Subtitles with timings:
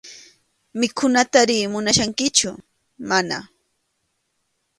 [0.79, 2.51] ¿Mikhuytari munachkankichu?-
[3.09, 3.37] Mana.